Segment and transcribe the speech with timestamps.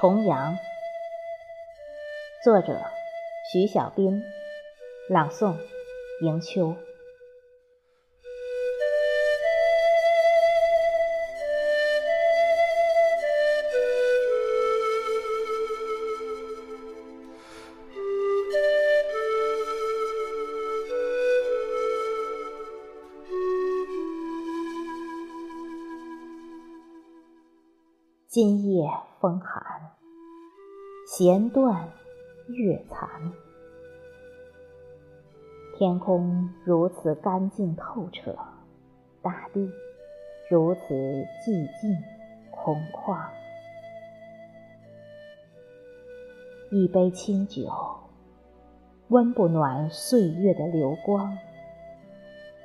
[0.00, 0.56] 重阳，
[2.44, 2.80] 作者
[3.50, 4.22] 徐小斌，
[5.08, 5.56] 朗诵
[6.20, 6.76] 迎秋。
[28.40, 28.88] 今夜
[29.18, 29.60] 风寒，
[31.08, 31.88] 弦断
[32.46, 33.32] 月残。
[35.76, 38.38] 天空如此干净透彻，
[39.20, 39.68] 大地
[40.48, 41.98] 如此寂静
[42.52, 43.18] 空旷。
[46.70, 47.68] 一杯清酒，
[49.08, 51.36] 温不暖岁月的流光。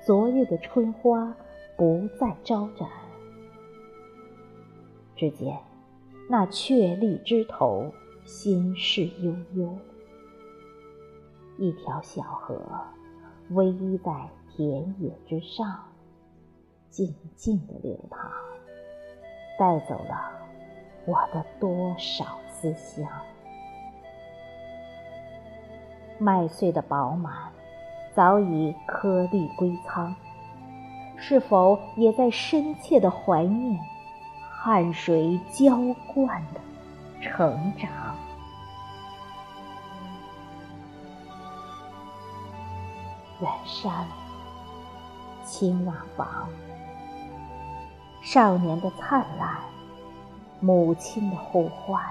[0.00, 1.36] 昨日的春花
[1.76, 2.88] 不再招展。
[5.18, 5.58] 只见
[6.30, 7.92] 那雀立枝头，
[8.24, 9.76] 心事悠悠。
[11.58, 12.56] 一条小河
[13.50, 14.12] 偎依在
[14.48, 15.76] 田野之上，
[16.88, 18.30] 静静的流淌，
[19.58, 20.30] 带走了
[21.04, 23.04] 我的多少思乡。
[26.16, 27.50] 麦穗的饱满，
[28.14, 30.14] 早已颗粒归仓，
[31.16, 33.80] 是否也在深切的怀念？
[34.60, 35.78] 汗水浇
[36.12, 36.60] 灌的
[37.22, 37.88] 成长。
[43.40, 44.04] 远山，
[45.44, 46.48] 青瓦房，
[48.20, 49.58] 少年的灿烂，
[50.58, 52.02] 母亲的呼唤，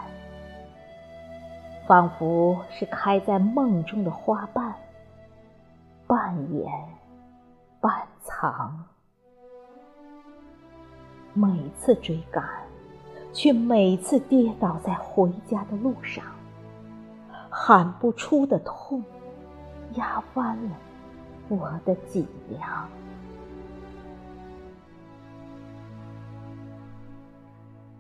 [1.86, 4.74] 仿佛是开在梦中的花瓣，
[6.08, 6.72] 半掩
[7.82, 8.86] 半藏。
[11.38, 12.44] 每次追赶，
[13.32, 16.26] 却每次跌倒在回家的路上。
[17.48, 19.04] 喊不出的痛，
[19.94, 20.72] 压弯了
[21.48, 22.90] 我的脊梁。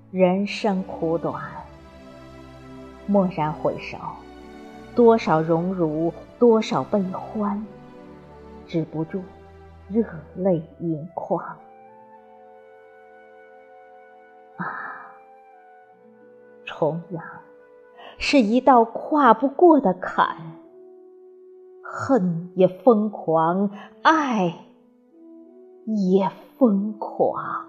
[0.09, 1.39] 人生苦短，
[3.07, 3.99] 蓦然回首，
[4.95, 7.63] 多少荣辱，多少悲欢，
[8.65, 9.21] 止不住
[9.89, 10.03] 热
[10.37, 11.55] 泪盈眶。
[16.77, 17.23] 重阳
[18.19, 20.27] 是一道跨不过的坎，
[21.83, 23.71] 恨也疯狂，
[24.03, 24.65] 爱
[25.85, 27.65] 也疯狂。